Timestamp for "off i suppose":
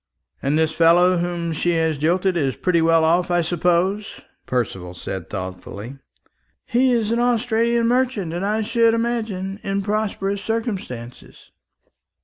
3.05-4.19